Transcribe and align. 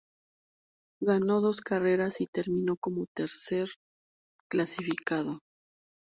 Ganó 1.01 1.41
dos 1.41 1.61
carreras 1.61 2.21
y 2.21 2.25
terminó 2.25 2.75
como 2.75 3.05
tercer 3.15 3.67
clasificado. 4.49 5.37